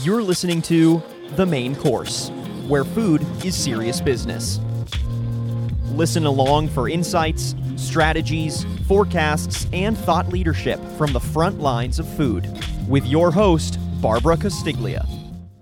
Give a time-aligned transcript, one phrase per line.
[0.00, 1.02] You're listening to
[1.36, 2.30] The Main Course,
[2.66, 4.58] where food is serious business.
[5.90, 12.48] Listen along for insights, strategies, forecasts, and thought leadership from the front lines of food
[12.88, 15.06] with your host, Barbara Castiglia.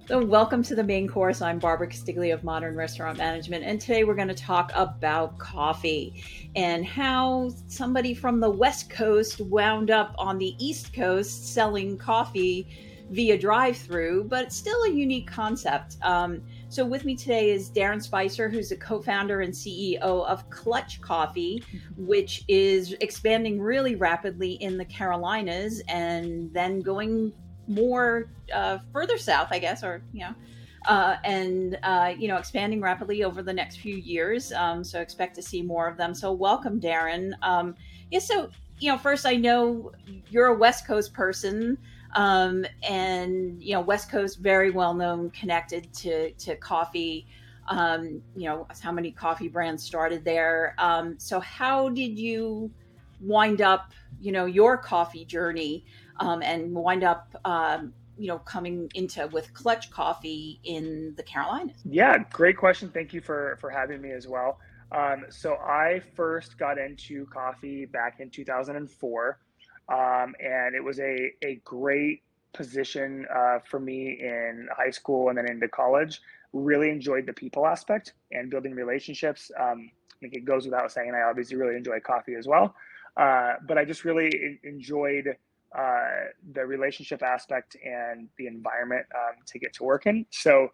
[0.06, 1.42] So, welcome to the main course.
[1.42, 6.22] I'm Barbara Castiglia of Modern Restaurant Management, and today we're going to talk about coffee
[6.54, 12.68] and how somebody from the West Coast wound up on the East Coast selling coffee
[13.10, 15.96] via drive through, but it's still a unique concept.
[16.02, 20.48] Um, so, with me today is Darren Spicer, who's the co founder and CEO of
[20.50, 21.62] Clutch Coffee,
[21.96, 27.32] which is expanding really rapidly in the Carolinas and then going
[27.66, 30.34] more uh, further south, I guess, or, you know.
[30.86, 35.34] Uh, and uh, you know expanding rapidly over the next few years um, so expect
[35.34, 37.74] to see more of them so welcome darren um,
[38.10, 38.48] yeah so
[38.78, 39.92] you know first i know
[40.30, 41.76] you're a west coast person
[42.14, 47.26] um, and you know West Coast very well known, connected to to coffee.
[47.68, 50.74] Um, you know how many coffee brands started there.
[50.78, 52.70] Um, so how did you
[53.20, 55.84] wind up, you know, your coffee journey
[56.18, 61.80] um, and wind up, um, you know, coming into with Clutch Coffee in the Carolinas?
[61.84, 62.90] Yeah, great question.
[62.90, 64.58] Thank you for for having me as well.
[64.92, 69.38] Um, so I first got into coffee back in 2004.
[69.88, 75.38] Um, and it was a, a great position uh, for me in high school and
[75.38, 76.20] then into college.
[76.52, 79.50] Really enjoyed the people aspect and building relationships.
[79.58, 82.74] Um, I think it goes without saying, I obviously really enjoy coffee as well.
[83.16, 85.36] Uh, but I just really enjoyed
[85.76, 86.08] uh,
[86.52, 90.26] the relationship aspect and the environment um, to get to work in.
[90.30, 90.68] So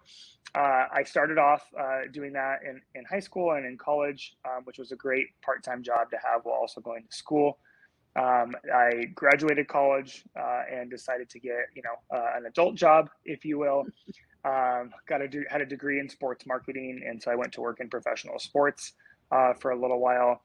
[0.54, 4.62] uh, I started off uh, doing that in, in high school and in college, um,
[4.64, 7.58] which was a great part time job to have while also going to school.
[8.16, 13.10] Um, I graduated college uh, and decided to get, you know, uh, an adult job,
[13.24, 13.86] if you will.
[14.44, 17.80] Um, got a had a degree in sports marketing, and so I went to work
[17.80, 18.92] in professional sports
[19.30, 20.42] uh, for a little while.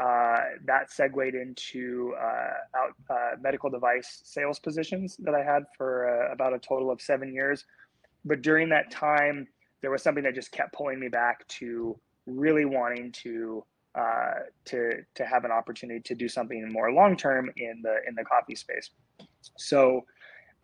[0.00, 6.06] Uh, that segued into uh, out, uh, medical device sales positions that I had for
[6.32, 7.64] about a total of seven years.
[8.24, 9.46] But during that time,
[9.82, 14.34] there was something that just kept pulling me back to really wanting to uh,
[14.66, 18.24] to to have an opportunity to do something more long term in the in the
[18.24, 18.90] coffee space.
[19.56, 20.04] So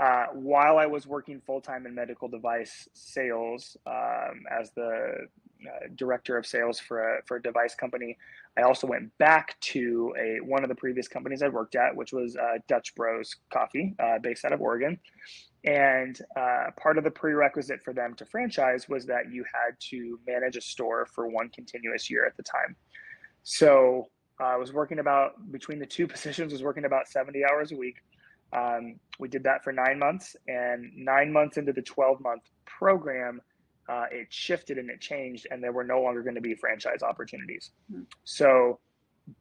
[0.00, 5.26] uh, while I was working full time in medical device sales um, as the
[5.62, 8.16] uh, director of sales for a for a device company,
[8.56, 12.14] I also went back to a one of the previous companies I'd worked at, which
[12.14, 14.98] was uh, Dutch Bros Coffee, uh, based out of Oregon.
[15.64, 20.18] And uh, part of the prerequisite for them to franchise was that you had to
[20.26, 22.74] manage a store for one continuous year at the time.
[23.42, 24.08] So
[24.40, 27.76] uh, I was working about between the two positions was working about 70 hours a
[27.76, 27.96] week.
[28.52, 33.40] Um, we did that for nine months, and nine months into the 12 month program,
[33.88, 37.02] uh, it shifted and it changed, and there were no longer going to be franchise
[37.02, 37.70] opportunities.
[37.92, 38.02] Mm-hmm.
[38.24, 38.80] So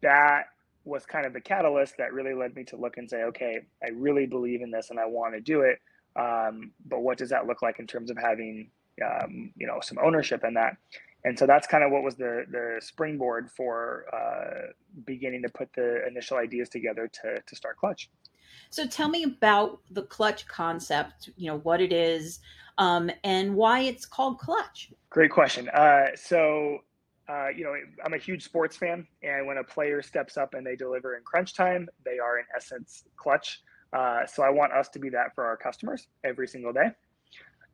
[0.01, 0.43] that
[0.85, 3.89] was kind of the catalyst that really led me to look and say, okay, I
[3.89, 5.79] really believe in this and I want to do it.
[6.15, 8.71] Um, but what does that look like in terms of having,
[9.05, 10.77] um, you know, some ownership in that?
[11.25, 14.71] And so that's kind of what was the the springboard for uh,
[15.05, 18.09] beginning to put the initial ideas together to to start Clutch.
[18.69, 21.29] So tell me about the Clutch concept.
[21.35, 22.39] You know what it is,
[22.77, 24.91] um, and why it's called Clutch.
[25.09, 25.69] Great question.
[25.69, 26.79] Uh, so.
[27.31, 30.65] Uh, you know, I'm a huge sports fan, and when a player steps up and
[30.65, 33.61] they deliver in crunch time, they are in essence clutch.
[33.93, 36.89] Uh, so I want us to be that for our customers every single day.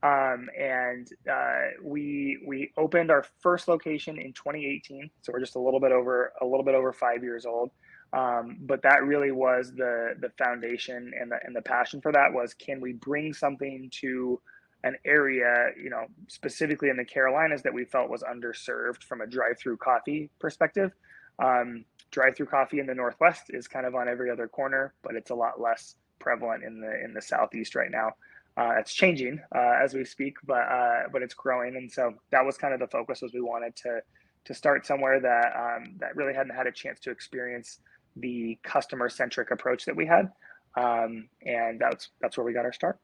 [0.05, 5.59] Um, and uh, we we opened our first location in 2018, so we're just a
[5.59, 7.71] little bit over a little bit over five years old.
[8.13, 12.31] Um, but that really was the the foundation and the and the passion for that
[12.31, 14.39] was can we bring something to
[14.83, 19.25] an area, you know, specifically in the Carolinas that we felt was underserved from a
[19.25, 20.91] drive-through coffee perspective.
[21.39, 25.31] Um, drive-through coffee in the Northwest is kind of on every other corner, but it's
[25.31, 28.11] a lot less prevalent in the in the Southeast right now.
[28.57, 32.45] Uh, it's changing uh, as we speak, but uh, but it's growing, and so that
[32.45, 33.21] was kind of the focus.
[33.21, 34.01] Was we wanted to
[34.45, 37.79] to start somewhere that um, that really hadn't had a chance to experience
[38.15, 40.31] the customer centric approach that we had,
[40.77, 42.99] um, and that's that's where we got our start.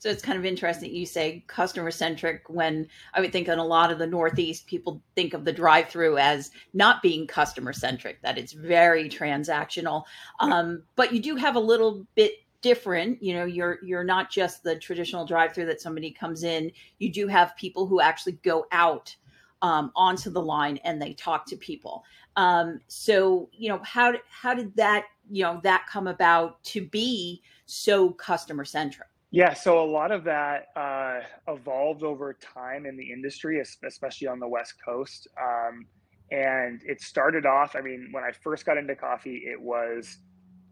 [0.00, 3.64] So it's kind of interesting you say customer centric when I would think in a
[3.64, 8.20] lot of the Northeast, people think of the drive through as not being customer centric,
[8.22, 10.04] that it's very transactional.
[10.40, 14.62] Um, but you do have a little bit different you know you're you're not just
[14.62, 16.70] the traditional drive through that somebody comes in.
[16.98, 19.14] You do have people who actually go out
[19.62, 22.04] um, onto the line and they talk to people.
[22.36, 27.42] Um, so you know how how did that you know that come about to be
[27.66, 33.12] so customer centric Yeah, so a lot of that uh, evolved over time in the
[33.12, 35.28] industry, especially on the West Coast.
[35.40, 35.86] Um,
[36.30, 40.18] and it started off, I mean, when I first got into coffee, it was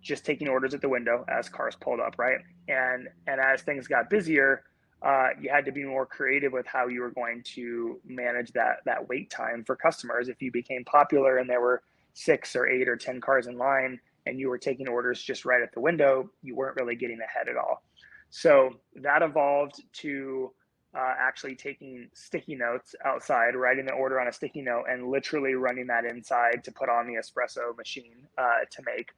[0.06, 2.38] just taking orders at the window as cars pulled up, right?
[2.68, 4.62] And and as things got busier,
[5.02, 8.76] uh, you had to be more creative with how you were going to manage that
[8.86, 10.28] that wait time for customers.
[10.28, 11.82] If you became popular and there were
[12.14, 15.62] six or eight or ten cars in line, and you were taking orders just right
[15.62, 17.82] at the window, you weren't really getting ahead at all.
[18.30, 20.52] So that evolved to
[20.96, 25.54] uh, actually taking sticky notes outside, writing the order on a sticky note, and literally
[25.54, 29.10] running that inside to put on the espresso machine uh, to make.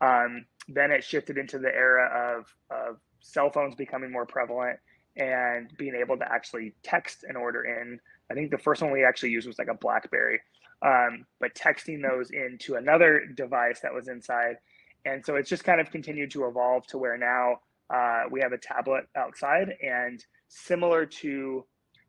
[0.00, 4.78] Um, then it shifted into the era of, of cell phones becoming more prevalent
[5.16, 8.00] and being able to actually text an order in.
[8.30, 10.40] I think the first one we actually used was like a BlackBerry,
[10.82, 14.56] um, but texting those into another device that was inside.
[15.04, 17.60] And so it's just kind of continued to evolve to where now
[17.94, 21.64] uh, we have a tablet outside and similar to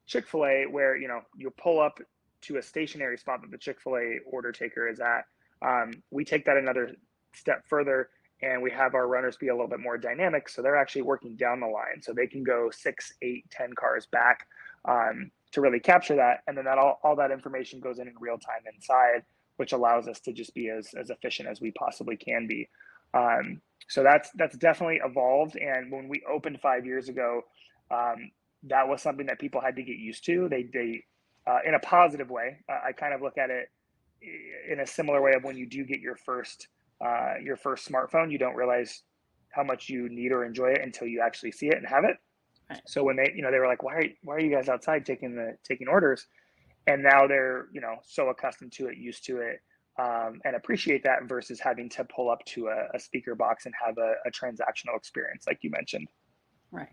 [0.07, 1.99] Chick-fil-A where, you know, you pull up
[2.41, 5.25] to a stationary spot that the Chick-fil-A order taker is at.
[5.65, 6.95] Um, we take that another
[7.35, 8.09] step further
[8.41, 10.49] and we have our runners be a little bit more dynamic.
[10.49, 12.01] So they're actually working down the line.
[12.01, 14.47] So they can go six eight ten cars back
[14.85, 16.39] um, to really capture that.
[16.47, 19.23] And then that all, all that information goes in in real time inside
[19.57, 22.67] which allows us to just be as, as efficient as we possibly can be.
[23.13, 25.55] Um, so that's that's definitely evolved.
[25.55, 27.41] And when we opened five years ago
[27.91, 28.31] um,
[28.63, 30.49] that was something that people had to get used to.
[30.49, 31.03] They they
[31.47, 33.69] uh, in a positive way uh, i kind of look at it
[34.67, 36.67] in a similar way of when you do get your first
[37.03, 39.03] uh, your first smartphone, you don't realize
[39.51, 42.17] how much you need or enjoy it until you actually see it and have it.
[42.69, 42.81] Right.
[42.87, 45.05] So when they, you know, they were like, "Why are why are you guys outside
[45.05, 46.27] taking the taking orders?"
[46.87, 49.59] And now they're, you know, so accustomed to it, used to it,
[49.99, 53.73] um, and appreciate that versus having to pull up to a, a speaker box and
[53.83, 56.07] have a, a, transactional experience, like you mentioned.
[56.71, 56.89] Right.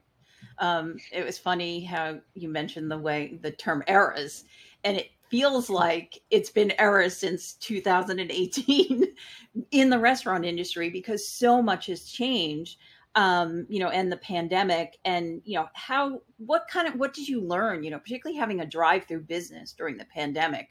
[0.58, 4.44] Um, it was funny how you mentioned the way the term eras,
[4.84, 9.06] and it feels like it's been era since 2018
[9.70, 12.78] in the restaurant industry because so much has changed
[13.14, 17.28] um you know and the pandemic and you know how what kind of what did
[17.28, 20.68] you learn you know particularly having a drive through business during the pandemic?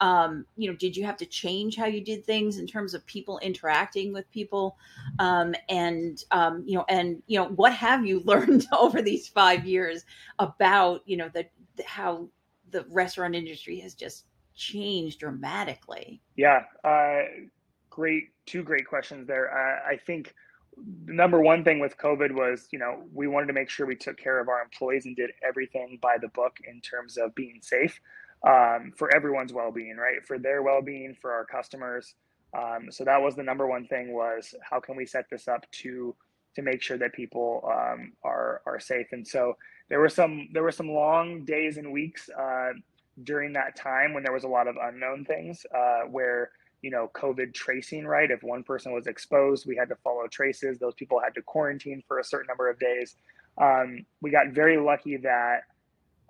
[0.00, 3.06] Um you know did you have to change how you did things in terms of
[3.06, 4.76] people interacting with people?
[5.20, 9.64] Um and um you know and you know what have you learned over these 5
[9.64, 10.04] years
[10.40, 11.46] about you know the
[11.86, 12.28] how
[12.74, 14.24] the restaurant industry has just
[14.56, 16.20] changed dramatically.
[16.36, 17.20] Yeah, uh,
[17.88, 19.46] great, two great questions there.
[19.48, 20.34] Uh, I think
[21.06, 23.94] the number one thing with COVID was, you know, we wanted to make sure we
[23.94, 27.60] took care of our employees and did everything by the book in terms of being
[27.62, 28.00] safe
[28.44, 30.26] um, for everyone's well-being, right?
[30.26, 32.14] For their well-being, for our customers.
[32.58, 35.64] Um, so that was the number one thing was how can we set this up
[35.82, 36.14] to
[36.56, 39.06] to make sure that people um, are are safe.
[39.12, 39.56] And so
[39.88, 42.72] there were some there were some long days and weeks uh,
[43.22, 46.50] during that time when there was a lot of unknown things uh, where
[46.82, 48.30] you know covid tracing right?
[48.30, 50.78] If one person was exposed we had to follow traces.
[50.78, 53.16] Those people had to quarantine for a certain number of days.
[53.60, 55.60] Um, we got very lucky that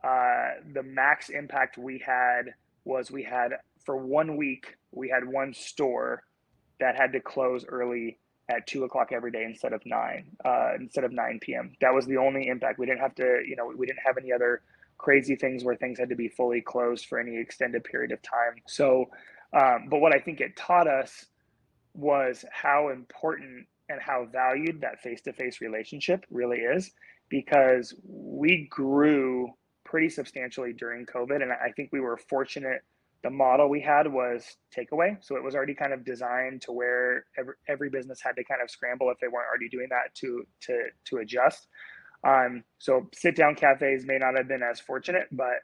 [0.05, 2.55] uh, the max impact we had
[2.85, 3.53] was we had
[3.85, 6.23] for one week we had one store
[6.81, 8.19] that had to close early
[8.49, 11.73] at two o'clock every day instead of nine, uh, instead of 9 p.m.
[11.81, 12.79] That was the only impact.
[12.79, 14.63] We didn't have to, you know, we didn't have any other
[14.99, 18.57] crazy things where things had to be fully closed for any extended period of time.
[18.67, 19.07] So,
[19.53, 21.27] um, but what I think it taught us
[21.95, 26.91] was how important and how valued that face to face relationship really is
[27.29, 29.51] because we grew
[29.85, 31.43] pretty substantially during COVID.
[31.43, 32.83] And I think we were fortunate
[33.25, 34.45] the model we had was
[34.77, 35.17] takeaway.
[35.23, 38.61] So it was already kind of designed to where every, every business had to kind
[38.63, 41.67] of scramble if they weren't already doing that to to to adjust.
[42.23, 45.57] Um, so sit down cafes may not have been as fortunate, but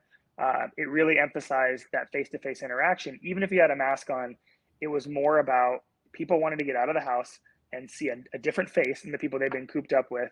[0.43, 3.21] uh, it really emphasized that face to face interaction.
[3.23, 4.37] Even if you had a mask on,
[4.81, 5.81] it was more about
[6.13, 7.39] people wanted to get out of the house
[7.73, 10.31] and see a, a different face than the people they've been cooped up with.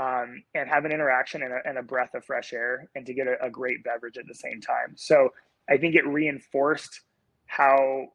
[0.00, 3.12] Um, and have an interaction and a, and a, breath of fresh air and to
[3.12, 4.94] get a, a great beverage at the same time.
[4.96, 5.28] So
[5.68, 7.00] I think it reinforced
[7.46, 8.08] how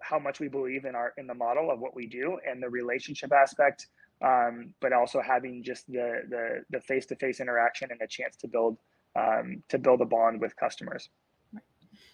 [0.00, 2.68] how much we believe in our in the model of what we do and the
[2.68, 3.86] relationship aspect,
[4.22, 8.36] um, but also having just the the the face to face interaction and a chance
[8.36, 8.78] to build
[9.16, 11.08] um, to build a bond with customers.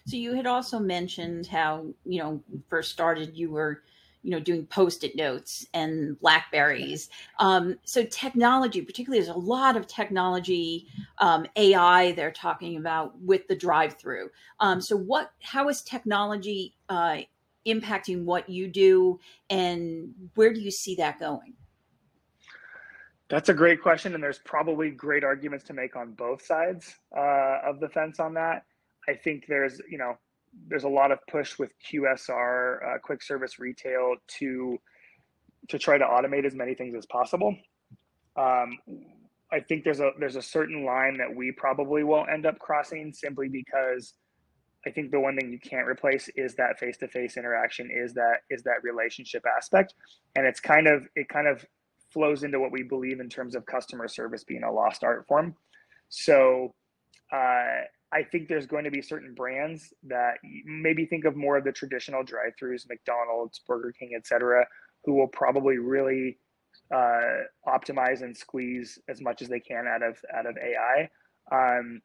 [0.07, 3.83] So you had also mentioned how you know first started you were
[4.23, 7.09] you know doing post-it notes and blackberries.
[7.39, 10.87] Um, so technology particularly there's a lot of technology
[11.19, 14.29] um, ai they're talking about with the drive-through.
[14.59, 17.17] Um, so what how is technology uh,
[17.65, 21.53] impacting what you do and where do you see that going?
[23.31, 27.59] That's a great question, and there's probably great arguments to make on both sides uh,
[27.63, 28.65] of the fence on that.
[29.07, 30.17] I think there's, you know,
[30.67, 34.77] there's a lot of push with QSR, uh, quick service retail, to
[35.69, 37.55] to try to automate as many things as possible.
[38.35, 38.77] Um,
[39.51, 43.13] I think there's a there's a certain line that we probably won't end up crossing
[43.13, 44.13] simply because
[44.85, 48.13] I think the one thing you can't replace is that face to face interaction, is
[48.13, 49.93] that is that relationship aspect,
[50.35, 51.65] and it's kind of it kind of
[52.11, 55.55] flows into what we believe in terms of customer service being a lost art form.
[56.09, 56.73] So
[57.31, 61.63] uh, I think there's going to be certain brands that maybe think of more of
[61.63, 64.65] the traditional drive-throughs, McDonald's, Burger King, etc.,
[65.05, 66.37] who will probably really
[66.93, 71.09] uh, optimize and squeeze as much as they can out of out of AI.
[71.51, 72.01] Um,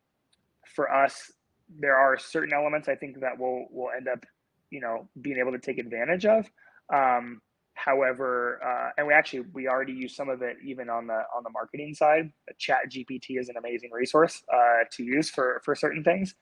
[0.75, 1.33] for us,
[1.79, 4.25] there are certain elements I think that will will end up,
[4.71, 6.49] you know, being able to take advantage of.
[6.93, 7.41] Um,
[7.87, 11.45] however, uh, and we actually we already use some of it even on the on
[11.45, 12.33] the marketing side.
[12.59, 16.35] Chat GPT is an amazing resource uh, to use for for certain things.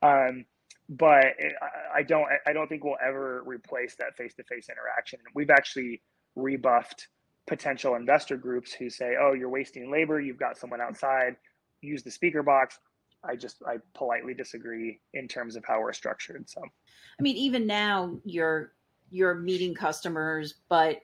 [0.00, 0.46] Um,
[0.88, 1.52] but it,
[1.94, 5.18] I don't I don't think we'll ever replace that face to face interaction.
[5.34, 6.00] We've actually
[6.36, 7.08] rebuffed
[7.48, 10.20] potential investor groups who say, "Oh, you're wasting labor.
[10.20, 11.36] You've got someone outside.
[11.80, 12.78] Use the speaker box."
[13.24, 16.48] I just I politely disagree in terms of how we're structured.
[16.48, 18.72] So, I mean, even now you're
[19.12, 21.02] you're meeting customers, but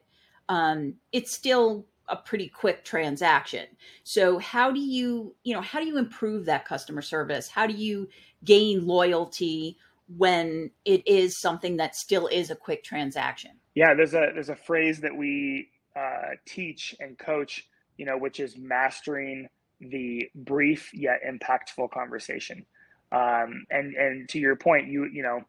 [0.49, 3.67] um, it's still a pretty quick transaction.
[4.03, 7.49] So, how do you you know how do you improve that customer service?
[7.49, 8.09] How do you
[8.45, 9.77] gain loyalty
[10.17, 13.53] when it is something that still is a quick transaction?
[13.75, 18.41] Yeah, there's a there's a phrase that we uh, teach and coach, you know, which
[18.41, 19.49] is mastering
[19.81, 22.65] the brief yet impactful conversation.
[23.13, 25.43] Um, and and to your point, you you know,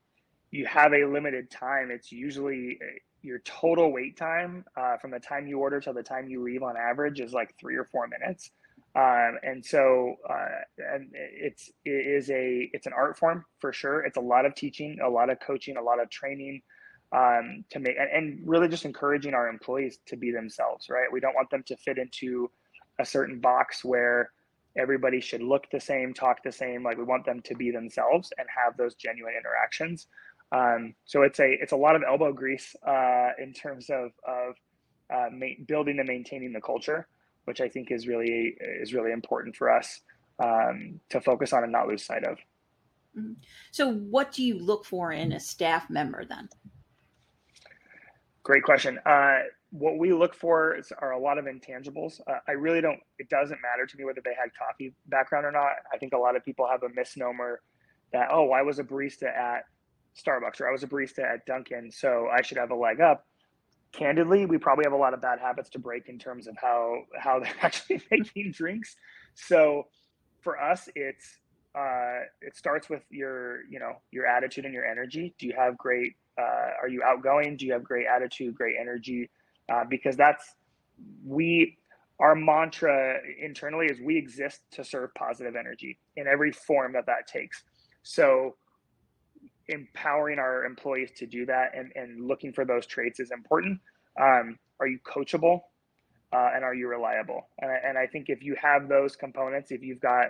[0.51, 1.91] you have a limited time.
[1.91, 2.85] It's usually uh,
[3.21, 6.63] your total wait time uh, from the time you order till the time you leave
[6.63, 8.51] on average is like three or four minutes.
[8.95, 14.01] Um, and so uh, and it's it is a it's an art form for sure.
[14.01, 16.61] It's a lot of teaching, a lot of coaching, a lot of training
[17.11, 21.19] um, to make and, and really just encouraging our employees to be themselves right we
[21.19, 22.49] don't want them to fit into
[22.99, 24.31] a certain box where
[24.77, 28.31] everybody should look the same talk the same like we want them to be themselves
[28.37, 30.07] and have those genuine interactions
[30.51, 34.55] um, so it's a it's a lot of elbow grease uh, in terms of of
[35.13, 37.07] uh, ma- building and maintaining the culture
[37.45, 40.01] which i think is really is really important for us
[40.39, 42.37] um, to focus on and not lose sight of
[43.17, 43.33] mm-hmm.
[43.71, 46.47] so what do you look for in a staff member then
[48.49, 48.97] Great question.
[49.05, 52.19] Uh, what we look for is, are a lot of intangibles.
[52.27, 52.99] Uh, I really don't.
[53.19, 55.73] It doesn't matter to me whether they had coffee background or not.
[55.93, 57.61] I think a lot of people have a misnomer
[58.11, 59.65] that oh, I was a barista at
[60.17, 63.25] Starbucks or I was a barista at Dunkin', so I should have a leg up.
[63.91, 67.03] Candidly, we probably have a lot of bad habits to break in terms of how
[67.17, 68.95] how they're actually making drinks.
[69.33, 69.87] So
[70.41, 71.39] for us, it's
[71.75, 75.33] uh, it starts with your you know your attitude and your energy.
[75.39, 77.57] Do you have great uh, are you outgoing?
[77.57, 79.29] Do you have great attitude, great energy?
[79.71, 80.55] Uh, because that's
[81.25, 81.77] we
[82.19, 87.27] our mantra internally is we exist to serve positive energy in every form that that
[87.27, 87.63] takes.
[88.03, 88.55] So
[89.69, 93.79] empowering our employees to do that and, and looking for those traits is important.
[94.19, 95.61] Um, are you coachable?
[96.31, 97.49] Uh, and are you reliable?
[97.59, 100.27] And I, and I think if you have those components, if you've got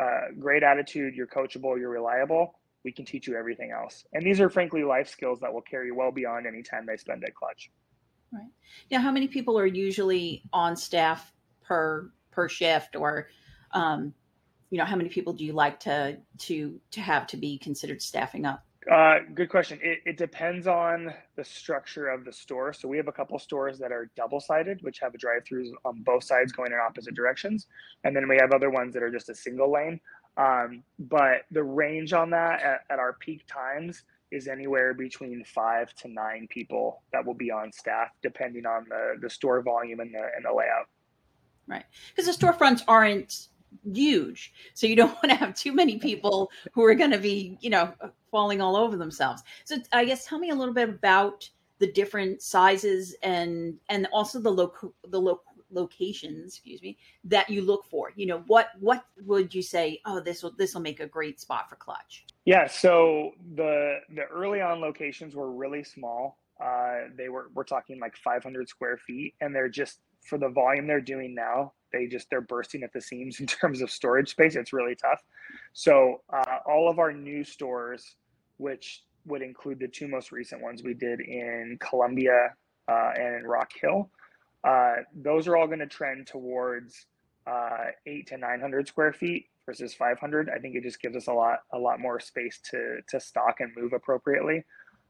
[0.00, 4.04] uh, great attitude, you're coachable, you're reliable, we can teach you everything else.
[4.12, 7.24] And these are frankly life skills that will carry well beyond any time they spend
[7.24, 7.70] at Clutch.
[8.32, 8.50] Right.
[8.90, 11.32] Now, how many people are usually on staff
[11.64, 13.28] per per shift, or
[13.72, 14.14] um,
[14.70, 18.00] you know, how many people do you like to to to have to be considered
[18.00, 18.64] staffing up?
[18.90, 19.78] Uh, good question.
[19.82, 22.72] It, it depends on the structure of the store.
[22.72, 26.24] So we have a couple stores that are double sided, which have drive-throughs on both
[26.24, 27.68] sides going in opposite directions,
[28.02, 30.00] and then we have other ones that are just a single lane.
[30.36, 35.94] Um, but the range on that at, at, our peak times is anywhere between five
[35.96, 40.14] to nine people that will be on staff, depending on the, the store volume and
[40.14, 40.88] the, and the layout.
[41.68, 41.84] Right.
[42.16, 43.48] Because the storefronts aren't
[43.92, 44.52] huge.
[44.74, 47.70] So you don't want to have too many people who are going to be, you
[47.70, 47.92] know,
[48.30, 49.42] falling all over themselves.
[49.64, 51.48] So I guess tell me a little bit about
[51.78, 57.60] the different sizes and and also the local the local locations excuse me that you
[57.62, 61.00] look for you know what what would you say oh this will this will make
[61.00, 66.38] a great spot for clutch yeah so the the early on locations were really small
[66.62, 70.86] uh, they were we're talking like 500 square feet and they're just for the volume
[70.86, 74.56] they're doing now they just they're bursting at the seams in terms of storage space
[74.56, 75.22] it's really tough
[75.72, 78.16] so uh, all of our new stores
[78.58, 82.54] which would include the two most recent ones we did in columbia
[82.88, 84.10] uh, and in rock hill
[84.64, 87.06] uh, those are all going to trend towards
[87.46, 90.50] uh, eight to 900 square feet versus 500.
[90.54, 93.60] I think it just gives us a lot a lot more space to to stock
[93.60, 94.64] and move appropriately.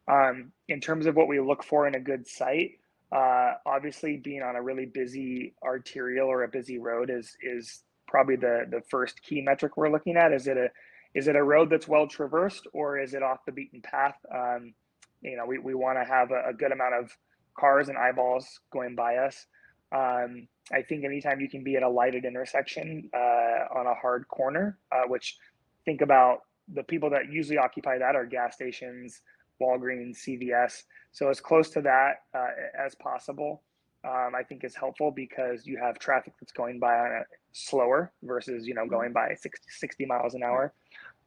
[0.09, 2.73] Um, in terms of what we look for in a good site,
[3.13, 8.37] uh, obviously being on a really busy arterial or a busy road is is probably
[8.37, 10.33] the the first key metric we're looking at.
[10.33, 10.69] Is it a
[11.15, 14.17] is it a road that's well traversed or is it off the beaten path?
[14.35, 14.73] Um,
[15.21, 17.17] you know, we, we want to have a, a, good amount of
[17.59, 19.47] cars and eyeballs going by us.
[19.95, 24.27] Um, I think anytime you can be at a lighted intersection uh, on a hard
[24.29, 25.37] corner, uh, which
[25.85, 26.39] think about
[26.73, 29.21] the people that usually occupy that are gas stations,
[29.63, 30.83] Walgreens, CVS.
[31.13, 33.63] So as close to that uh, as possible,
[34.05, 38.13] um, I think is helpful because you have traffic that's going by on a slower
[38.23, 40.73] versus you know going by 60, 60 miles an hour.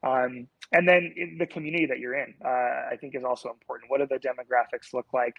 [0.03, 3.89] Um, and then the community that you're in, uh, I think is also important.
[3.89, 5.35] What do the demographics look like?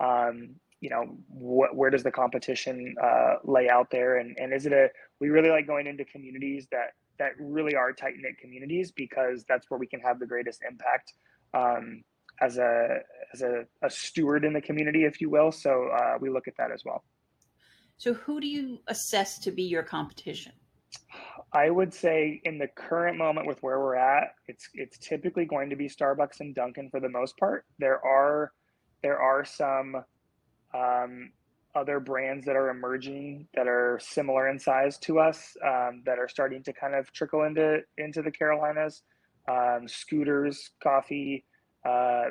[0.00, 4.16] Um, you know, what, where does the competition uh, lay out there?
[4.16, 4.88] And, and is it a,
[5.20, 9.70] we really like going into communities that, that really are tight knit communities because that's
[9.70, 11.12] where we can have the greatest impact
[11.52, 12.02] um,
[12.40, 13.00] as a,
[13.34, 15.52] as a, a, steward in the community, if you will.
[15.52, 17.04] So uh, we look at that as well.
[17.96, 20.52] So who do you assess to be your competition?
[21.52, 25.70] I would say in the current moment with where we're at, it's it's typically going
[25.70, 27.66] to be Starbucks and Dunkin' for the most part.
[27.78, 28.52] There are
[29.02, 29.96] there are some
[30.72, 31.32] um,
[31.74, 36.28] other brands that are emerging that are similar in size to us um, that are
[36.28, 39.02] starting to kind of trickle into into the Carolinas.
[39.48, 41.44] Um, Scooters Coffee,
[41.84, 42.30] uh,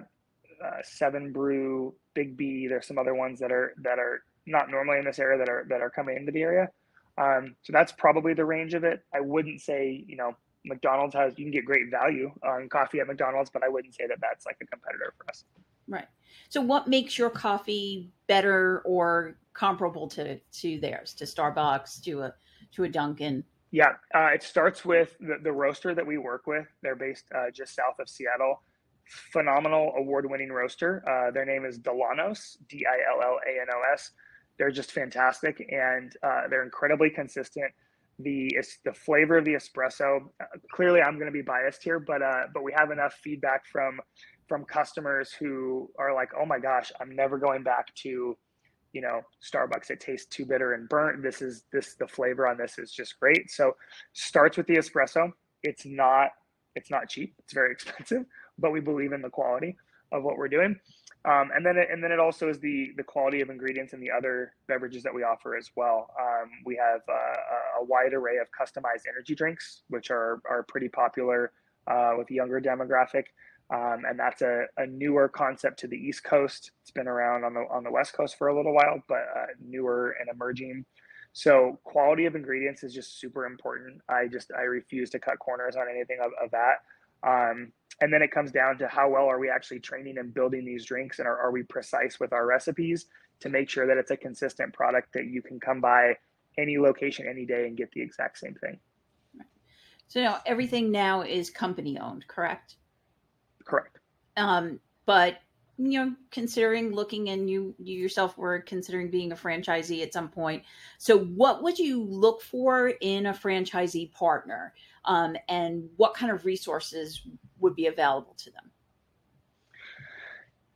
[0.63, 2.67] uh, Seven Brew, Biggby.
[2.67, 5.65] There's some other ones that are that are not normally in this area that are
[5.69, 6.69] that are coming into the area.
[7.17, 9.03] Um, so that's probably the range of it.
[9.13, 13.07] I wouldn't say you know McDonald's has you can get great value on coffee at
[13.07, 15.43] McDonald's, but I wouldn't say that that's like a competitor for us.
[15.87, 16.07] Right.
[16.49, 22.33] So what makes your coffee better or comparable to to theirs, to Starbucks, to a
[22.73, 23.43] to a Dunkin'?
[23.71, 26.67] Yeah, uh, it starts with the, the roaster that we work with.
[26.81, 28.61] They're based uh, just south of Seattle.
[29.10, 31.04] Phenomenal award-winning roaster.
[31.10, 34.12] Uh, their name is Dillanos, D-I-L-L-A-N-O-S.
[34.60, 37.72] They're just fantastic, and uh, they're incredibly consistent.
[38.19, 40.26] The the flavor of the espresso.
[40.39, 43.65] Uh, clearly, I'm going to be biased here, but uh, but we have enough feedback
[43.65, 44.00] from
[44.48, 48.38] from customers who are like, "Oh my gosh, I'm never going back to,
[48.91, 49.89] you know, Starbucks.
[49.89, 51.24] It tastes too bitter and burnt.
[51.24, 53.76] This is this the flavor on this is just great." So,
[54.13, 55.32] starts with the espresso.
[55.63, 56.32] It's not
[56.76, 57.36] it's not cheap.
[57.39, 58.26] It's very expensive,
[58.60, 59.76] but we believe in the quality
[60.12, 60.80] of what we're doing.
[61.26, 64.02] Um, and then it, and then it also is the the quality of ingredients and
[64.02, 66.08] the other beverages that we offer as well.
[66.19, 70.88] Um, we have uh, a wide array of customized energy drinks, which are are pretty
[70.88, 71.52] popular
[71.88, 73.26] uh, with the younger demographic.
[73.72, 76.72] Um, and that's a, a, newer concept to the East Coast.
[76.82, 79.45] It's been around on the on the West Coast for a little while, but uh,
[79.63, 80.86] newer and emerging.
[81.34, 84.02] So quality of ingredients is just super important.
[84.10, 86.78] I just I refuse to cut corners on anything of, of that.
[87.22, 90.65] Um, and then it comes down to how well are we actually training and building
[90.65, 93.05] these drinks, and are, are we precise with our recipes
[93.39, 96.15] to make sure that it's a consistent product that you can come by
[96.57, 98.79] any location any day and get the exact same thing.
[100.07, 102.75] So now everything now is company owned, correct?
[103.63, 103.99] Correct.
[104.38, 105.38] Um, but
[105.77, 110.27] you know, considering looking and you you yourself were considering being a franchisee at some
[110.27, 110.63] point.
[110.97, 114.73] So, what would you look for in a franchisee partner,
[115.05, 117.21] um, and what kind of resources
[117.62, 118.72] would be available to them?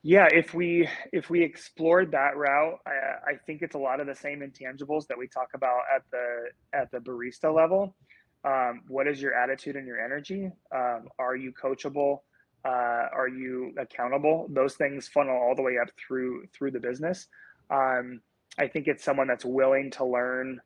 [0.01, 4.07] Yeah, if we if we explored that route, I, I think it's a lot of
[4.07, 7.95] the same intangibles that we talk about at the at the barista level.
[8.45, 10.51] Um, what is your attitude and your energy?
[10.75, 12.19] Um, are you coachable?
[12.65, 17.27] uh, are you accountable those things funnel all the way up through through the business
[17.69, 18.21] um,
[18.57, 20.59] i think it's someone that's willing to learn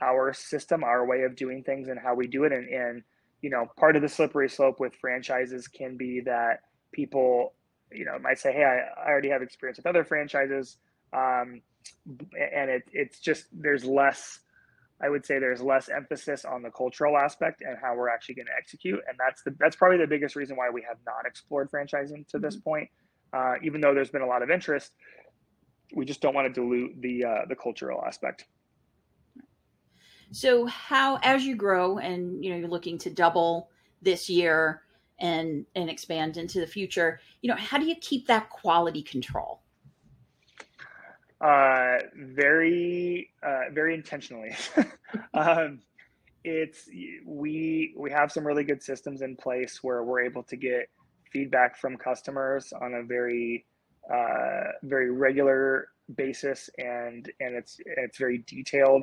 [0.00, 3.02] our system our way of doing things and how we do it and, and
[3.42, 6.60] you know part of the slippery slope with franchises can be that
[6.92, 7.54] people
[7.92, 10.78] you know might say hey i, I already have experience with other franchises
[11.12, 11.60] um,
[12.06, 14.40] and it, it's just there's less
[15.02, 18.46] I would say there's less emphasis on the cultural aspect and how we're actually going
[18.46, 21.70] to execute, and that's the that's probably the biggest reason why we have not explored
[21.70, 22.70] franchising to this mm-hmm.
[22.70, 22.90] point.
[23.32, 24.92] Uh, even though there's been a lot of interest,
[25.94, 28.44] we just don't want to dilute the uh, the cultural aspect.
[30.32, 33.68] So, how as you grow and you know you're looking to double
[34.00, 34.82] this year
[35.18, 39.60] and and expand into the future, you know, how do you keep that quality control?
[41.42, 44.54] Uh, very, uh, very intentionally.
[45.34, 45.80] um,
[46.44, 46.88] it's
[47.26, 50.88] we we have some really good systems in place where we're able to get
[51.32, 53.64] feedback from customers on a very
[54.12, 59.02] uh, very regular basis and and it's it's very detailed.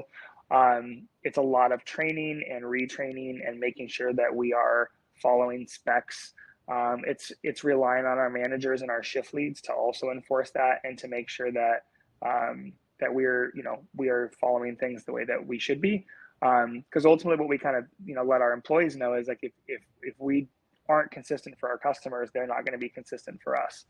[0.52, 4.90] Um, it's a lot of training and retraining and making sure that we are
[5.22, 6.34] following specs.
[6.72, 10.80] Um, it's it's relying on our managers and our shift leads to also enforce that
[10.84, 11.84] and to make sure that
[12.26, 16.06] um, that we're you know we are following things the way that we should be.
[16.40, 19.40] Because um, ultimately, what we kind of you know let our employees know is like
[19.42, 20.48] if if if we
[20.88, 23.86] aren't consistent for our customers, they're not going to be consistent for us.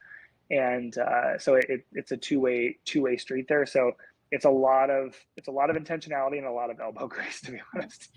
[0.52, 3.65] And uh, so it, it's a two way two way street there.
[3.65, 3.93] So
[4.32, 7.42] it's a lot of it's a lot of intentionality and a lot of elbow grease,
[7.42, 8.10] to be honest.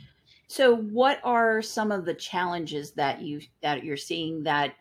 [0.48, 4.75] So, what are some of the challenges that you that you're seeing that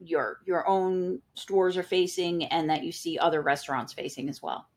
[0.00, 4.68] your your own stores are facing, and that you see other restaurants facing as well?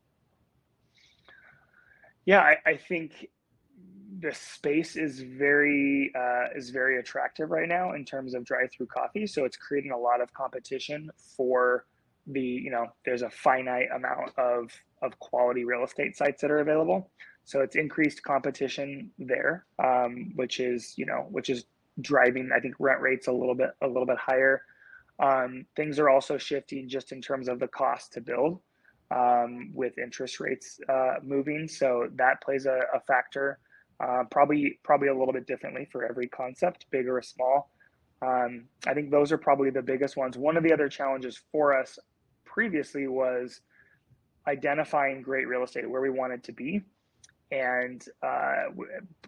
[2.24, 3.28] Yeah, I, I think
[4.20, 9.26] the space is very uh, is very attractive right now in terms of drive-through coffee.
[9.26, 11.86] So it's creating a lot of competition for
[12.28, 14.70] the you know there's a finite amount of
[15.02, 17.10] of quality real estate sites that are available.
[17.44, 21.64] So it's increased competition there, um, which is you know which is
[22.00, 24.62] driving I think rent rates a little bit a little bit higher.
[25.20, 28.60] Um, things are also shifting just in terms of the cost to build
[29.10, 31.66] um, with interest rates uh, moving.
[31.66, 33.58] So that plays a, a factor.
[34.00, 37.70] Uh, probably probably a little bit differently for every concept, big or small.
[38.20, 40.36] Um, I think those are probably the biggest ones.
[40.36, 41.98] One of the other challenges for us
[42.58, 43.60] previously was
[44.48, 46.82] identifying great real estate where we wanted to be,
[47.52, 48.64] and uh,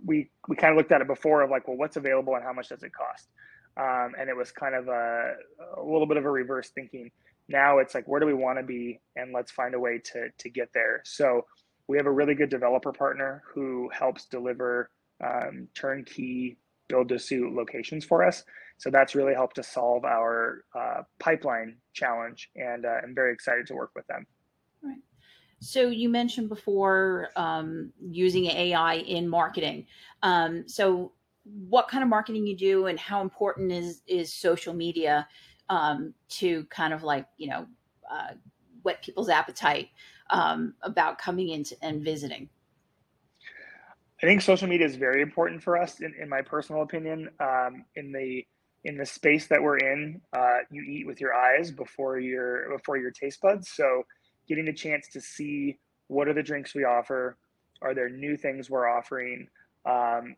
[0.04, 2.52] we we kind of looked at it before of like, well, what's available and how
[2.52, 3.28] much does it cost?
[3.76, 5.34] Um, and it was kind of a,
[5.78, 7.12] a little bit of a reverse thinking.
[7.48, 10.30] Now it's like, where do we want to be, and let's find a way to
[10.36, 11.00] to get there.
[11.04, 11.46] So
[11.86, 14.90] we have a really good developer partner who helps deliver
[15.24, 18.42] um, turnkey build to suit locations for us.
[18.80, 23.66] So that's really helped to solve our uh, pipeline challenge, and uh, I'm very excited
[23.66, 24.26] to work with them.
[24.82, 25.02] Right.
[25.60, 29.86] So you mentioned before um, using AI in marketing.
[30.22, 31.12] Um, so
[31.44, 35.28] what kind of marketing you do, and how important is is social media
[35.68, 37.66] um, to kind of like you know
[38.10, 38.32] uh,
[38.82, 39.90] whet people's appetite
[40.30, 42.48] um, about coming in and visiting?
[44.22, 47.28] I think social media is very important for us, in, in my personal opinion.
[47.40, 48.42] Um, in the
[48.84, 52.96] in the space that we're in, uh, you eat with your eyes before your before
[52.96, 53.70] your taste buds.
[53.70, 54.04] So,
[54.48, 57.36] getting a chance to see what are the drinks we offer,
[57.82, 59.46] are there new things we're offering,
[59.86, 60.34] um,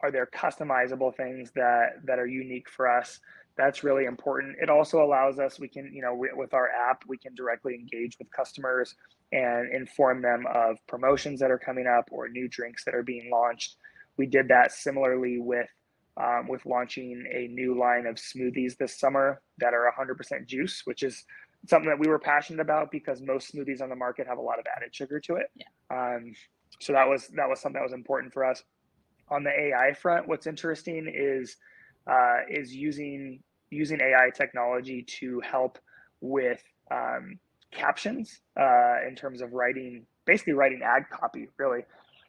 [0.00, 3.20] are there customizable things that that are unique for us?
[3.56, 4.56] that's really important.
[4.60, 8.18] It also allows us, we can, you know, with our app, we can directly engage
[8.18, 8.94] with customers
[9.32, 13.30] and inform them of promotions that are coming up or new drinks that are being
[13.30, 13.76] launched.
[14.16, 15.68] We did that similarly with
[16.16, 21.02] um, with launching a new line of smoothies this summer that are 100% juice, which
[21.02, 21.24] is
[21.66, 24.58] something that we were passionate about because most smoothies on the market have a lot
[24.58, 25.46] of added sugar to it.
[25.56, 25.66] Yeah.
[25.90, 26.32] Um,
[26.80, 28.62] so that was that was something that was important for us.
[29.30, 31.56] On the AI front, what's interesting is
[32.10, 35.78] uh, is using using AI technology to help
[36.20, 37.38] with um,
[37.70, 41.84] captions uh, in terms of writing, basically writing ad copy, really,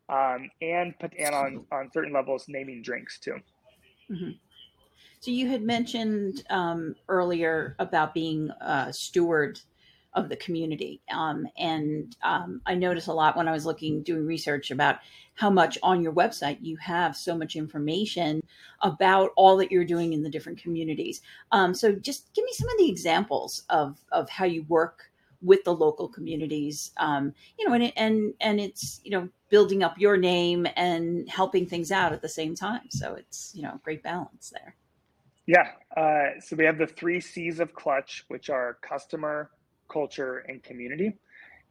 [0.10, 3.36] um, and and on on certain levels naming drinks too.
[4.12, 4.32] Mm-hmm.
[5.20, 9.60] So you had mentioned um, earlier about being a steward
[10.14, 11.02] of the community.
[11.12, 15.00] Um, and um, I noticed a lot when I was looking, doing research about
[15.34, 18.42] how much on your website you have so much information
[18.82, 21.22] about all that you're doing in the different communities.
[21.52, 25.64] Um, so just give me some of the examples of, of how you work with
[25.64, 30.18] the local communities, um, you know, and, and, and it's, you know, building up your
[30.18, 32.90] name and helping things out at the same time.
[32.90, 34.76] So it's, you know, great balance there.
[35.46, 35.72] Yeah.
[35.96, 39.52] Uh, so we have the three C's of clutch, which are customer,
[39.92, 41.18] culture, and community.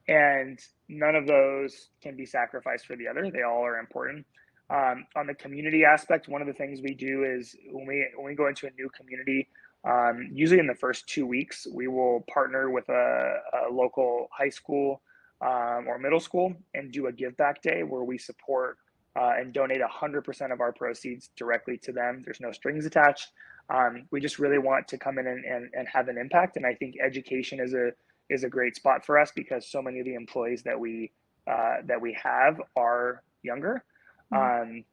[0.07, 3.31] And none of those can be sacrificed for the other.
[3.31, 4.27] They all are important.
[4.70, 8.27] Um, on the community aspect, one of the things we do is when we when
[8.27, 9.48] we go into a new community,
[9.85, 13.37] um, usually in the first two weeks, we will partner with a,
[13.68, 15.03] a local high school
[15.42, 18.79] um, or middle school and do a give back day where we support
[19.16, 22.23] uh, and donate 100% of our proceeds directly to them.
[22.25, 23.31] There's no strings attached.
[23.70, 26.57] Um, we just really want to come in and, and, and have an impact.
[26.57, 27.92] And I think education is a
[28.31, 31.12] is a great spot for us because so many of the employees that we
[31.47, 33.85] uh, that we have are younger.
[34.33, 34.62] Mm-hmm.
[34.77, 34.85] Um,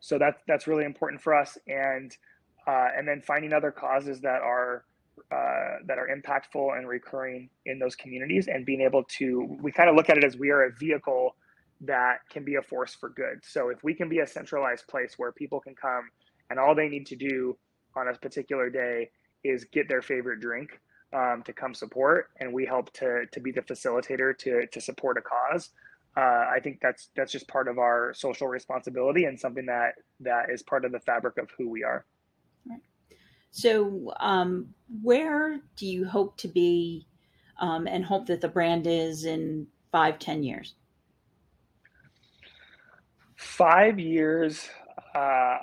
[0.00, 2.14] so that's that's really important for us, and
[2.66, 4.84] uh, and then finding other causes that are
[5.32, 9.88] uh, that are impactful and recurring in those communities, and being able to we kind
[9.88, 11.34] of look at it as we are a vehicle
[11.80, 13.40] that can be a force for good.
[13.42, 16.08] So if we can be a centralized place where people can come
[16.48, 17.56] and all they need to do
[17.94, 19.10] on a particular day
[19.44, 20.80] is get their favorite drink
[21.14, 25.16] um, to come support, and we help to to be the facilitator to to support
[25.18, 25.70] a cause.
[26.16, 30.50] Uh, I think that's that's just part of our social responsibility and something that that
[30.50, 32.04] is part of the fabric of who we are.
[33.56, 37.06] So, um, where do you hope to be,
[37.58, 40.74] um, and hope that the brand is in five, ten years?
[43.36, 44.68] Five years,
[45.14, 45.18] uh,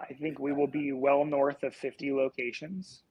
[0.10, 3.04] I think we will be well north of 50 locations.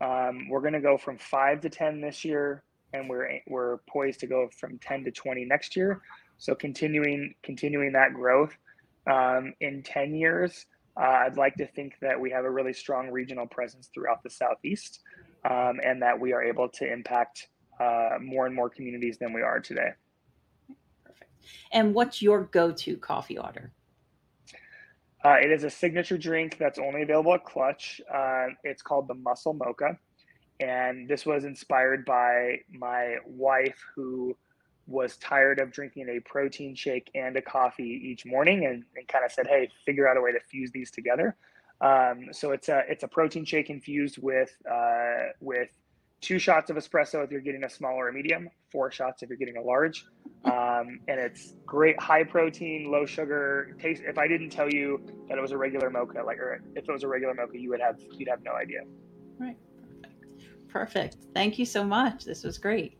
[0.00, 4.20] Um, we're going to go from five to 10 this year, and we're we're poised
[4.20, 6.00] to go from 10 to 20 next year.
[6.38, 8.56] So continuing continuing that growth
[9.06, 10.64] um, in 10 years,
[10.96, 14.30] uh, I'd like to think that we have a really strong regional presence throughout the
[14.30, 15.00] southeast,
[15.48, 17.48] um, and that we are able to impact
[17.80, 19.90] uh, more and more communities than we are today.
[21.04, 21.30] Perfect.
[21.72, 23.72] And what's your go-to coffee order?
[25.24, 28.00] Uh, it is a signature drink that's only available at Clutch.
[28.12, 29.98] Uh, it's called the Muscle Mocha.
[30.60, 34.36] And this was inspired by my wife, who
[34.90, 39.24] was tired of drinking a protein shake and a coffee each morning and, and kind
[39.24, 41.36] of said, hey, figure out a way to fuse these together.
[41.80, 45.70] Um, so it's a it's a protein shake infused with uh, with
[46.20, 49.28] two shots of espresso if you're getting a small or a medium, four shots if
[49.28, 50.04] you're getting a large.
[50.44, 54.02] Um, and it's great, high protein, low sugar taste.
[54.04, 56.92] If I didn't tell you that it was a regular mocha, like, or if it
[56.92, 58.80] was a regular mocha, you would have, you'd have no idea.
[59.38, 59.56] Right.
[60.02, 60.68] Perfect.
[60.68, 61.16] Perfect.
[61.34, 62.24] Thank you so much.
[62.24, 62.99] This was great.